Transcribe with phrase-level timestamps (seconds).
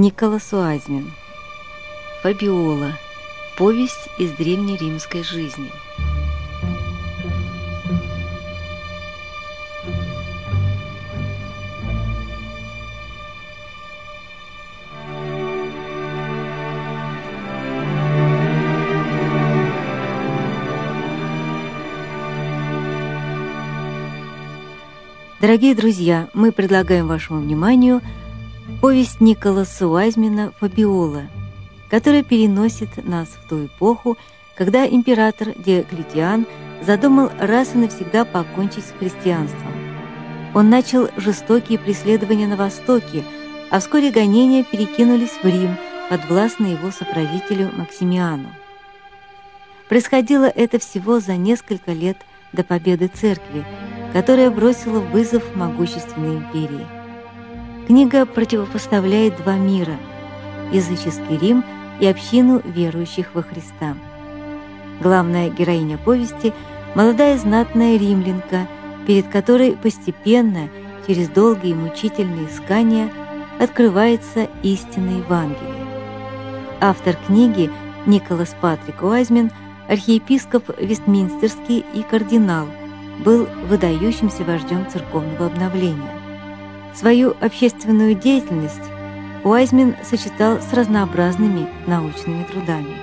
[0.00, 1.12] Николас Уазмин.
[2.24, 2.98] Фабиола.
[3.56, 5.70] Повесть из древнеримской жизни.
[25.40, 28.00] Дорогие друзья, мы предлагаем вашему вниманию
[28.84, 31.22] повесть Николаса Уайзмена «Фабиола»,
[31.88, 34.18] которая переносит нас в ту эпоху,
[34.54, 36.46] когда император Диоклетиан
[36.82, 39.72] задумал раз и навсегда покончить с христианством.
[40.54, 43.24] Он начал жестокие преследования на Востоке,
[43.70, 45.78] а вскоре гонения перекинулись в Рим,
[46.10, 48.50] подвластно его соправителю Максимиану.
[49.88, 52.18] Происходило это всего за несколько лет
[52.52, 53.64] до победы церкви,
[54.12, 56.93] которая бросила вызов могущественной империи.
[57.86, 59.96] Книга противопоставляет два мира–
[60.72, 61.64] языческий Рим
[62.00, 63.94] и общину верующих во Христа.
[65.00, 66.52] Главная героиня повести–
[66.94, 68.66] молодая знатная римлянка,
[69.06, 70.68] перед которой постепенно,
[71.06, 73.10] через долгие мучительные искания,
[73.60, 75.86] открывается истинное Евангелие.
[76.80, 77.70] Автор книги
[78.06, 79.50] Николас Патрик Уайзмен–
[79.88, 82.66] архиепископ Вестминстерский и кардинал–
[83.18, 86.23] был выдающимся вождем церковного обновления.
[86.94, 88.80] Свою общественную деятельность
[89.42, 92.96] Уайзмен сочетал с разнообразными научными трудами.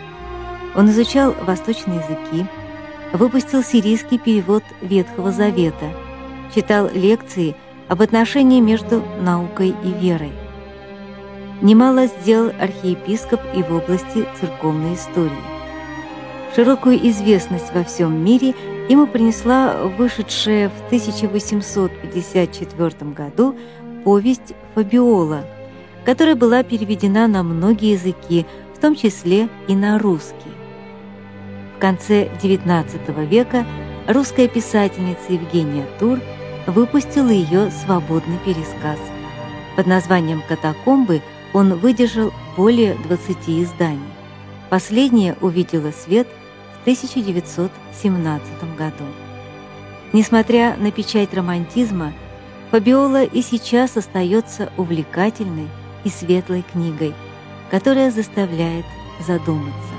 [0.76, 2.46] Он изучал восточные языки,
[3.12, 5.92] выпустил сирийский перевод Ветхого Завета,
[6.56, 7.56] читал лекции
[7.90, 10.32] об отношении между наукой и верой.
[11.62, 15.32] Немало сделал архиепископ и в области церковной истории.
[16.56, 18.56] Широкую известность во всем мире–
[18.92, 23.56] ему принесла вышедшая в 1854 году
[24.04, 25.46] повесть «Фабиола»,
[26.06, 28.46] которая была переведена на многие языки,
[28.76, 30.52] в том числе и на русский.
[31.76, 33.66] В конце XIX века
[34.08, 36.20] русская писательница Евгения Тур
[36.68, 39.00] выпустила ее свободный пересказ.
[39.76, 41.22] Под названием «Катакомбы»
[41.54, 44.00] он выдержал более 20 изданий.
[44.70, 46.28] Последнее увидело свет–
[46.82, 49.06] 1917 году.
[50.14, 52.14] Несмотря на печать романтизма,
[52.72, 55.68] Фабиола и сейчас остается увлекательной
[56.06, 57.14] и светлой книгой,
[57.70, 58.86] которая заставляет
[59.20, 59.91] задуматься.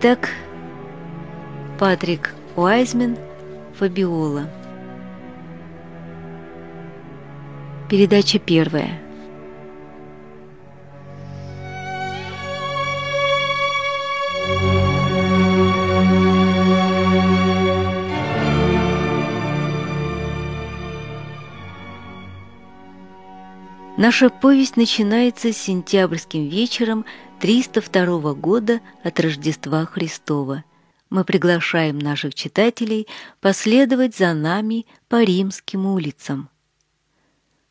[0.00, 0.28] Итак,
[1.76, 3.18] Патрик Уайзмен,
[3.80, 4.48] Фабиола.
[7.90, 9.00] Передача первая.
[23.96, 27.04] Наша повесть начинается сентябрьским вечером
[27.40, 30.64] 302 года от Рождества Христова.
[31.08, 33.06] Мы приглашаем наших читателей
[33.40, 36.50] последовать за нами по римским улицам.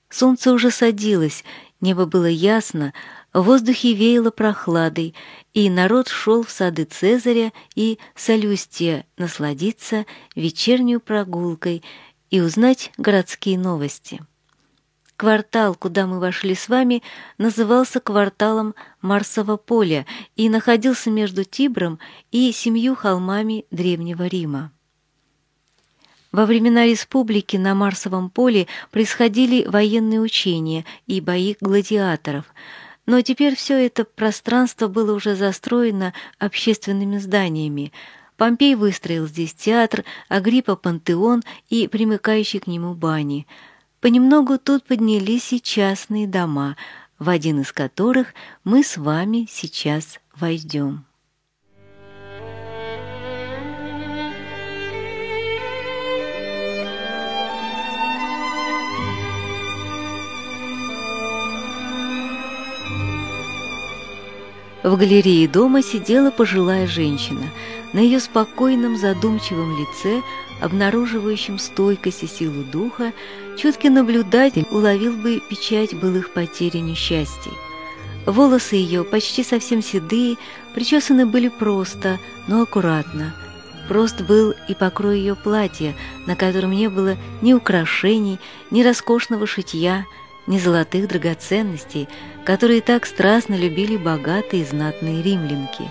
[0.10, 1.44] Солнце уже садилось,
[1.82, 2.94] небо было ясно,
[3.34, 5.14] в воздухе веяло прохладой,
[5.54, 11.84] и народ шел в сады Цезаря и Солюстия насладиться вечернюю прогулкой
[12.30, 14.22] и узнать городские новости.
[15.18, 17.02] Квартал, куда мы вошли с вами,
[17.40, 20.06] назывался кварталом Марсового поля
[20.36, 21.98] и находился между Тибром
[22.32, 24.72] и семью холмами Древнего Рима.
[26.32, 32.46] Во времена республики на Марсовом поле происходили военные учения и бои гладиаторов,
[33.08, 37.92] но теперь все это пространство было уже застроено общественными зданиями.
[38.36, 43.48] Помпей выстроил здесь театр, Агриппа– пантеон и примыкающий к нему бани–
[44.00, 46.78] Понемногу тут поднялись и частные дома,
[47.18, 51.07] в один из которых мы с вами сейчас войдем.
[64.88, 67.44] В галерее дома сидела пожилая женщина.
[67.92, 70.22] На ее спокойном задумчивом лице,
[70.62, 73.12] обнаруживающем стойкость и силу духа,
[73.58, 77.52] чуткий наблюдатель уловил бы печать былых потерь и несчастий.
[78.26, 80.38] Волосы ее, почти совсем седые,
[80.74, 82.18] причесаны были просто,
[82.48, 83.36] но аккуратно.
[83.90, 85.96] Прост был и покрой ее платья,
[86.28, 88.40] на котором не было ни украшений,
[88.72, 90.06] ни роскошного шитья,
[90.48, 92.08] ни золотых драгоценностей,
[92.46, 95.84] которые так страстно любили богатые и знатные римлянки.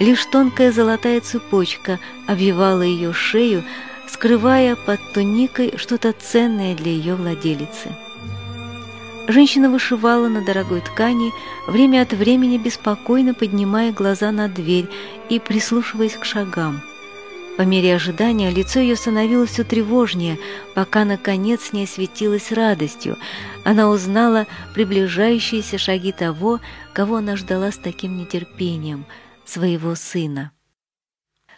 [0.00, 3.64] Лишь тонкая золотая цепочка обвивала ее шею,
[4.08, 7.94] скрывая под туникой что-то ценное для ее владелицы.
[9.26, 11.32] Женщина вышивала на дорогой ткани,
[11.66, 14.86] время от времени беспокойно поднимая глаза на дверь
[15.30, 16.82] и прислушиваясь к шагам.
[17.56, 20.38] По мере ожидания лицо ее становилось все тревожнее,
[20.74, 23.16] пока, наконец, не осветилось радостью.
[23.64, 26.60] Она узнала приближающиеся шаги того,
[26.92, 29.06] кого она ждала с таким нетерпением—
[29.44, 30.50] своего сына.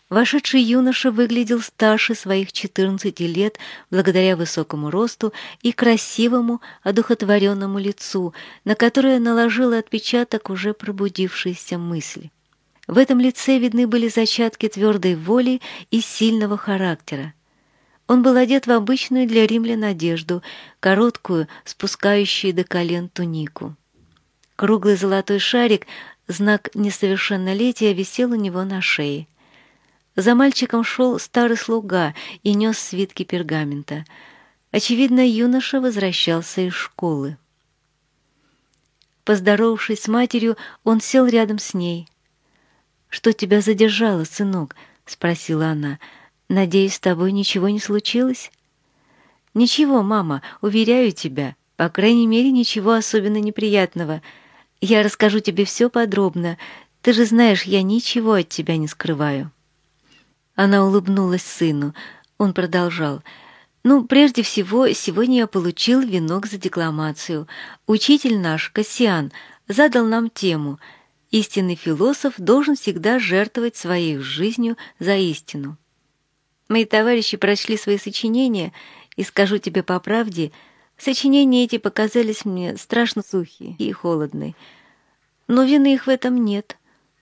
[0.08, 3.58] Вошедший юноша выглядел старше своих 14 лет
[3.90, 5.32] благодаря высокому росту
[5.62, 8.32] и красивому, одухотворенному лицу,
[8.64, 12.30] на которое наложила отпечаток уже пробудившейся мысли.
[12.86, 15.60] В этом лице видны были зачатки твердой воли
[15.90, 17.34] и сильного характера.
[18.06, 20.42] Он был одет в обычную для римлян одежду,
[20.78, 23.74] короткую, спускающую до колен тунику.
[24.54, 25.86] Круглый золотой шарик,
[26.28, 29.26] знак несовершеннолетия, висел у него на шее.
[30.14, 34.04] За мальчиком шел старый слуга и нес свитки пергамента.
[34.70, 37.36] Очевидно, юноша возвращался из школы.
[39.24, 42.08] Поздоровавшись с матерью, он сел рядом с ней.
[43.16, 44.76] «Что тебя задержало, сынок?»—
[45.06, 45.98] спросила она.
[46.50, 48.52] «Надеюсь, с тобой ничего не случилось?»
[49.54, 51.56] «Ничего, мама, уверяю тебя.
[51.76, 54.20] По крайней мере, ничего особенно неприятного.
[54.82, 56.58] Я расскажу тебе все подробно.
[57.00, 59.50] Ты же знаешь, я ничего от тебя не скрываю».
[60.54, 61.94] Она улыбнулась сыну.
[62.36, 63.22] Он продолжал.
[63.82, 67.48] «Ну, прежде всего, сегодня я получил венок за декламацию.
[67.86, 69.32] Учитель наш, Кассиан,
[69.68, 70.78] задал нам тему
[71.38, 75.76] «Истинный философ должен всегда жертвовать своей жизнью за истину».
[76.68, 78.72] Мои товарищи прочли свои сочинения,
[79.16, 80.50] и скажу тебе по правде,
[80.96, 84.54] сочинения эти показались мне страшно сухие и холодные.
[85.46, 86.78] Но вины их в этом нет.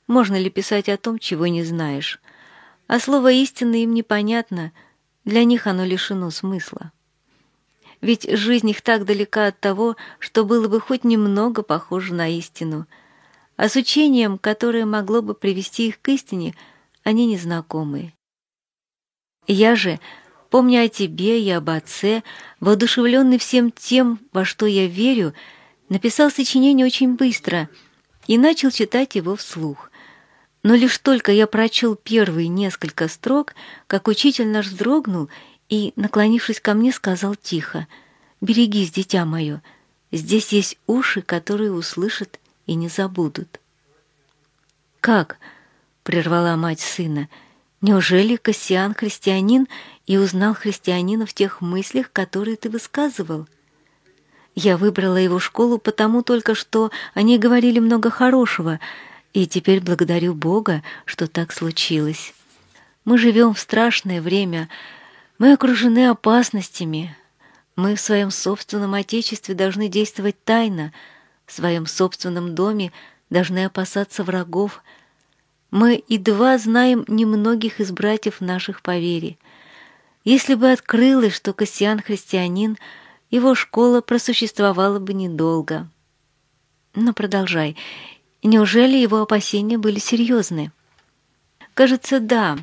[0.06, 2.20] Можно ли писать о том, чего не знаешь?
[2.86, 4.72] а слово «истина» им непонятно,
[5.24, 6.92] для них оно лишено смысла.
[8.00, 12.86] Ведь жизнь их так далека от того, что было бы хоть немного похоже на истину,
[13.56, 16.54] а с учением, которое могло бы привести их к истине,
[17.02, 18.12] они незнакомы.
[19.46, 20.00] Я же,
[20.50, 22.22] помня о тебе и об отце,
[22.60, 25.34] воодушевленный всем тем, во что я верю,
[25.88, 27.68] написал сочинение очень быстро
[28.26, 29.90] и начал читать его вслух.
[30.62, 33.54] Но лишь только я прочел первые несколько строк,
[33.86, 35.28] как учитель наш вздрогнул
[35.68, 37.86] и, наклонившись ко мне, сказал тихо,
[38.40, 39.62] «Берегись, дитя мое,
[40.10, 43.60] здесь есть уши, которые услышат и не забудут».
[45.00, 45.38] «Как?»—
[46.02, 47.28] прервала мать сына.
[47.80, 49.68] «Неужели Кассиан христианин
[50.06, 53.46] и узнал христианина в тех мыслях, которые ты высказывал?»
[54.54, 58.78] Я выбрала его школу потому только, что они говорили много хорошего—
[59.34, 62.32] и теперь благодарю Бога, что так случилось.
[63.04, 64.70] Мы живем в страшное время,
[65.38, 67.14] мы окружены опасностями.
[67.74, 70.92] Мы в своем собственном Отечестве должны действовать тайно,
[71.46, 72.92] в своем собственном доме
[73.30, 74.82] должны опасаться врагов.
[75.70, 79.38] Мы едва знаем немногих из братьев наших по вере.
[80.24, 82.78] Если бы открылось, что Кассиан христианин,
[83.30, 85.88] его школа просуществовала бы недолго.
[86.94, 87.76] Но продолжай.
[88.42, 90.70] Неужели его опасения были серьезны?
[91.74, 92.56] Кажется, да.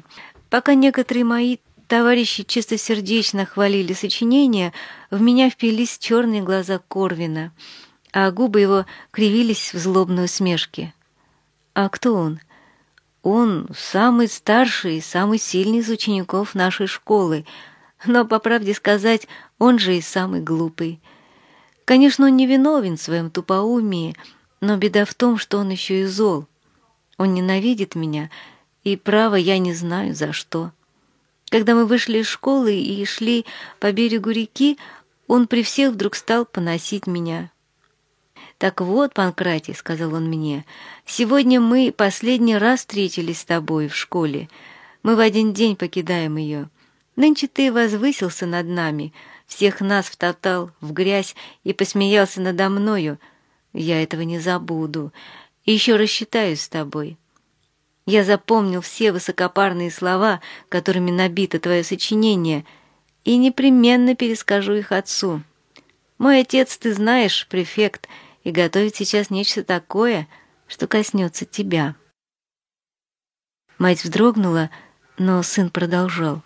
[0.50, 1.58] Пока некоторые мои
[1.88, 4.72] товарищи чистосердечно хвалили сочинение,
[5.10, 7.52] в меня впились черные глаза Корвина,
[8.12, 10.94] а губы его кривились в злобной усмешке.
[11.74, 12.40] А кто он?
[13.24, 17.46] Он самый старший и самый сильный из учеников нашей школы,
[18.06, 19.28] но, по правде сказать,
[19.60, 21.00] он же и самый глупый.
[21.86, 24.16] Конечно, он не виновен в своем тупоумии,
[24.60, 26.48] но беда в том, что он еще и зол.
[27.18, 28.32] Он ненавидит меня,
[28.84, 30.72] и, право, я не знаю, за что.
[31.50, 33.46] Когда мы вышли из школы и шли
[33.80, 34.80] по берегу реки,
[35.28, 37.52] он при всех вдруг стал поносить меня.
[38.62, 40.66] «Так вот, Панкратий»,— сказал он мне,—
[41.08, 44.50] «сегодня мы последний раз встретились с тобой в школе.
[45.02, 46.70] Мы в один день покидаем ее.
[47.16, 49.14] Нынче ты возвысился над нами,
[49.48, 53.18] всех нас втоптал в грязь и посмеялся надо мною,
[53.74, 55.12] я этого не забуду.
[55.66, 57.18] и еще рассчитаюсь с тобой.
[58.06, 60.40] Я запомнил все высокопарные слова,
[60.70, 62.64] которыми набито твое сочинение,
[63.24, 65.42] и непременно перескажу их отцу.
[66.20, 68.08] Мой отец, ты знаешь, префект,
[68.44, 70.28] и готовит сейчас нечто такое,
[70.68, 71.96] что коснется тебя».
[73.78, 74.70] Мать вздрогнула,
[75.18, 76.44] но сын продолжал.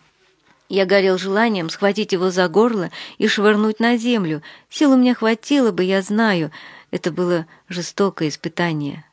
[0.68, 4.42] Я горел желанием схватить его за горло и швырнуть на землю.
[4.70, 6.52] Сил у меня хватило бы, я знаю.
[6.92, 9.06] Это было жестокое испытание.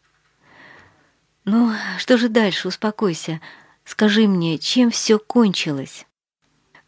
[1.45, 2.69] «Ну, что же дальше?
[2.69, 3.41] Успокойся.
[3.85, 6.07] Скажи мне, чем все кончилось?»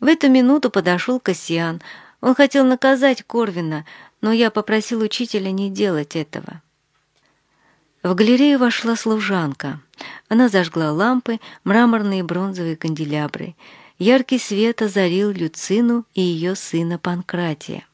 [0.00, 1.82] В эту минуту подошел Кассиан.
[2.20, 3.84] Он хотел наказать Корвина,
[4.24, 6.62] но я попросил учителя не делать этого.
[8.02, 9.80] В галерею вошла служанка.
[10.30, 13.54] Она зажгла лампы, мраморные и бронзовые канделябры.
[13.98, 17.86] Яркий свет озарил Люцину и ее сына Панкратия.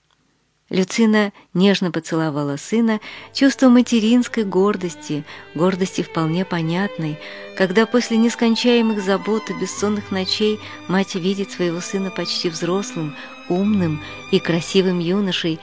[0.69, 3.01] Люцина нежно поцеловала сына,
[3.33, 5.25] чувство материнской гордости,
[5.57, 7.19] гордости вполне понятной,
[7.59, 13.17] когда после нескончаемых забот и бессонных ночей мать видит своего сына почти взрослым,
[13.49, 15.59] умным и красивым юношей.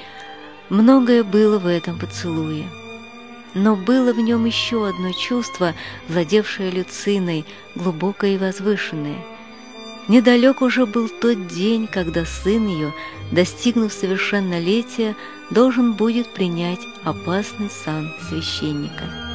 [0.69, 2.65] Многое было в этом поцелуе.
[3.53, 5.73] Но было в нем еще одно чувство,
[6.07, 7.45] владевшее Люциной,
[7.75, 9.17] глубокое и возвышенное—
[10.07, 12.93] Недалек уже был тот день, когда сын ее,
[13.31, 15.15] достигнув совершеннолетия,
[15.49, 19.26] должен будет принять опасный сан священника.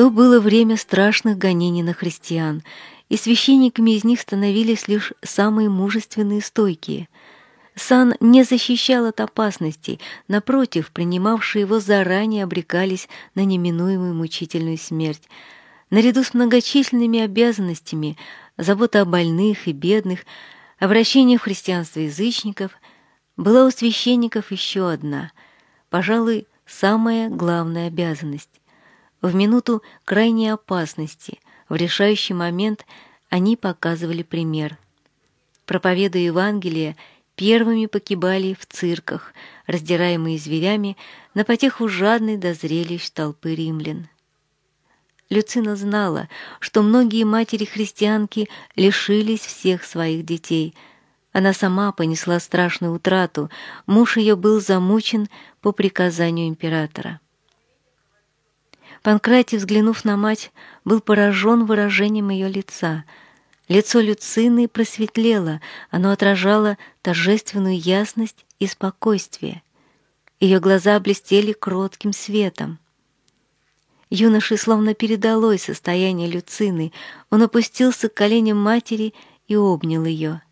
[0.00, 2.62] То было время страшных гонений на христиан,
[3.10, 7.10] и священниками из них становились лишь самые мужественные и стойкие–
[7.74, 15.22] Сан не защищал от опасностей, напротив, принимавшие его заранее обрекались на неминуемую мучительную смерть.
[15.90, 18.16] Наряду с многочисленными обязанностями,
[18.56, 20.20] забота о больных и бедных,
[20.78, 22.72] обращение в христианство язычников,
[23.36, 25.30] была у священников еще одна,
[25.90, 28.60] пожалуй, самая главная обязанность.
[29.22, 32.86] В минуту крайней опасности, в решающий момент
[33.28, 34.78] они показывали пример.
[35.66, 36.96] Проповедуя Евангелие,
[37.34, 39.34] первыми погибали в цирках,
[39.66, 40.96] раздираемые зверями
[41.34, 44.08] на потеху жадной до зрелищ толпы римлян.
[45.28, 50.74] Люцина знала, что многие матери-христианки лишились всех своих детей.
[51.32, 53.48] Она сама понесла страшную утрату,
[53.86, 55.28] муж ее был замучен
[55.60, 57.20] по приказанию императора.
[59.02, 60.52] Панкратий, взглянув на мать,
[60.84, 63.04] был поражен выражением ее лица—
[63.70, 65.60] Лицо Люцины просветлело,
[65.92, 69.62] оно отражало торжественную ясность и спокойствие.
[70.40, 72.80] Ее глаза блестели кротким светом.
[74.10, 76.92] Юноше словно передалось состояние Люцины.
[77.30, 79.14] Он опустился к коленям матери
[79.46, 80.42] и обнял ее.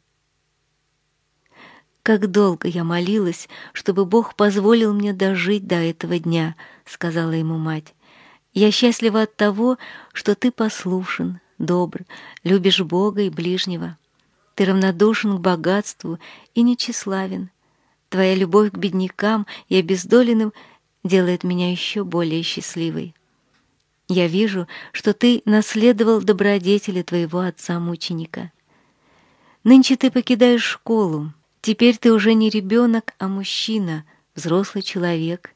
[2.04, 7.94] «Как долго я молилась, чтобы Бог позволил мне дожить до этого дня»,— сказала ему мать.
[8.54, 9.78] «Я счастлива от того,
[10.12, 12.00] что ты послушен, добр,
[12.44, 13.98] любишь Бога и ближнего.
[14.54, 16.18] Ты равнодушен к богатству
[16.54, 17.50] и нечиславен.
[18.08, 20.52] Твоя любовь к беднякам и обездоленным
[21.04, 23.14] делает меня еще более счастливой.
[24.08, 28.50] Я вижу, что ты наследовал добродетели твоего отца-мученика.
[29.64, 31.32] Нынче ты покидаешь школу.
[31.60, 35.54] Теперь ты уже не ребенок, а мужчина, взрослый человек.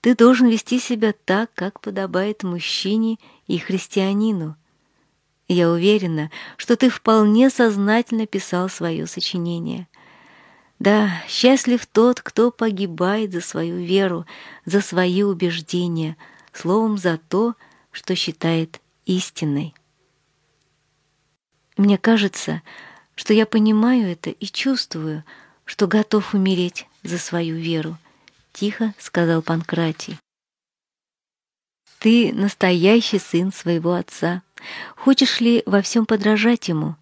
[0.00, 4.56] Ты должен вести себя так, как подобает мужчине и христианину.
[5.46, 9.88] Я уверена, что ты вполне сознательно писал свое сочинение.
[10.78, 14.24] Да, счастлив тот, кто погибает за свою веру,
[14.64, 16.16] за свои убеждения,
[16.52, 17.54] словом, за то,
[17.90, 19.74] что считает истиной.
[21.76, 22.62] Мне кажется,
[23.14, 25.24] что я понимаю это и чувствую,
[25.66, 27.98] что готов умереть за свою веру,
[28.52, 30.18] тихо сказал Панкратий.
[32.00, 34.42] Ты настоящий сын своего отца.
[34.96, 36.96] Хочешь ли во всем подражать ему?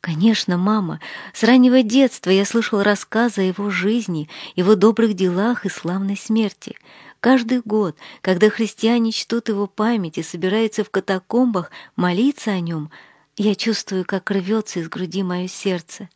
[0.00, 1.00] Конечно, мама.
[1.34, 6.76] С раннего детства я слышал рассказы о его жизни, его добрых делах и славной смерти.
[7.20, 12.90] Каждый год, когда христиане чтут его память и собираются в катакомбах молиться о нем,
[13.36, 16.08] я чувствую, как рвется из груди мое сердце.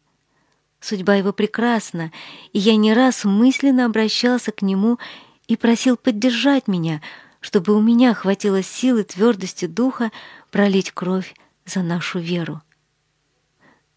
[0.87, 2.13] Судьба его прекрасна,
[2.53, 5.01] и я не раз мысленно обращался к нему
[5.49, 7.03] и просил поддержать меня,
[7.41, 10.13] чтобы у меня хватило силы твердости духа
[10.53, 12.63] пролить кровь за нашу веру.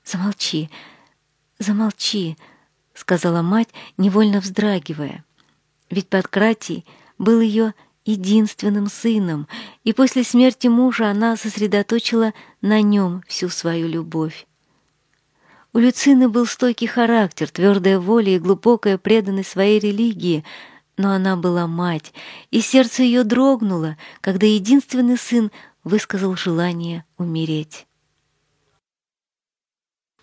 [0.04, 0.72] «Замолчи,
[1.60, 2.36] замолчи»,—
[2.96, 5.24] сказала мать, невольно вздрагивая.
[5.92, 6.88] Ведь Паткратий
[7.20, 9.48] был ее единственным сыном,
[9.84, 14.48] и после смерти мужа она сосредоточила на нем всю свою любовь.
[15.72, 20.44] У Люцины был стойкий характер, твердая воля и глубокая преданность своей религии,
[20.98, 22.12] но она была мать,
[22.50, 25.52] и сердце ее дрогнуло, когда единственный сын
[25.84, 27.86] высказал желание умереть.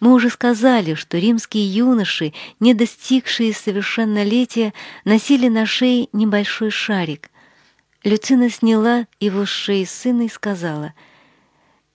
[0.01, 4.75] Мы уже сказали, что римские юноши, не достигшие совершеннолетия,
[5.05, 7.31] носили на шее небольшой шарик.
[8.05, 10.93] Люцина сняла его с шеи сына и сказала,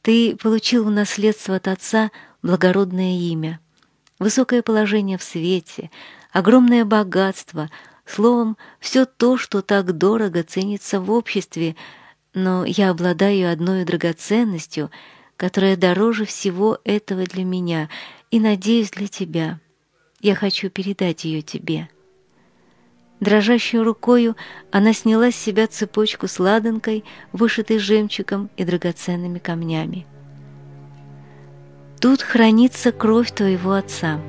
[0.01, 2.11] «Ты получил в наследство от отца
[2.43, 3.59] благородное имя,
[4.19, 5.89] высокое положение в свете,
[6.31, 7.69] огромное богатство,
[8.05, 11.75] словом, все то, что так дорого ценится в обществе,
[12.33, 14.91] но я обладаю одной драгоценностью—
[15.41, 17.89] которая дороже всего этого для меня
[18.29, 19.59] и, надеюсь, для тебя.
[20.19, 21.89] Я хочу передать ее тебе».
[23.19, 24.35] Дрожащей рукою
[24.69, 30.05] она сняла с себя цепочку с ладанкой, вышитой жемчугом и драгоценными камнями.
[32.01, 34.19] «Тут хранится кровь твоего отца.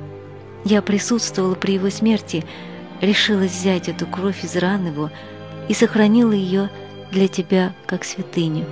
[0.63, 2.45] Я присутствовала при его смерти,
[3.01, 5.09] решила взять эту кровь из ран его
[5.67, 6.69] и сохранила ее
[7.11, 8.65] для тебя как святыню».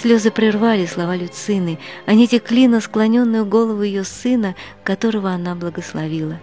[0.00, 4.54] Слезы прервали слова Люцины, они текли на склоненную голову ее сына,
[4.84, 6.40] которого она благословила.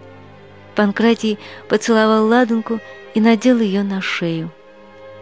[0.74, 1.38] Панкратий
[1.68, 2.80] поцеловал ладанку
[3.14, 4.52] и надел ее на шею.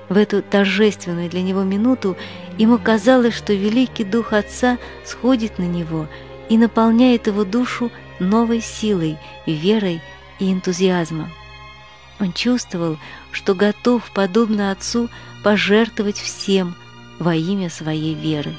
[0.08, 2.16] В эту торжественную для него минуту
[2.58, 6.06] ему казалось, что великий дух отца сходит на него
[6.48, 10.00] и наполняет его душу новой силой, верой
[10.38, 11.30] и энтузиазмом.
[12.20, 12.98] Он чувствовал,
[13.32, 15.08] что готов, подобно отцу,
[15.42, 16.74] пожертвовать всем–
[17.18, 18.54] во имя своей веры.